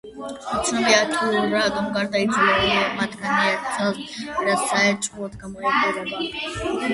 [0.59, 4.01] უცნობია, თუ რატომ გარდაიცვალა ორივე მათგანი ერთ წელს,
[4.49, 6.43] რაც საეჭვოდ გამოიყურება.